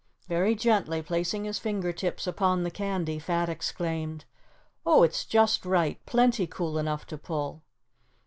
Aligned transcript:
Very 0.27 0.55
gently 0.55 1.03
placing 1.03 1.43
his 1.43 1.59
finger 1.59 1.93
tips 1.93 2.25
upon 2.25 2.63
the 2.63 2.71
candy, 2.71 3.19
Fat 3.19 3.49
exclaimed: 3.49 4.25
"Oh, 4.83 5.03
it's 5.03 5.23
just 5.23 5.63
right; 5.63 6.03
plenty 6.07 6.47
cool 6.47 6.79
enough 6.79 7.05
to 7.05 7.19
pull." 7.19 7.61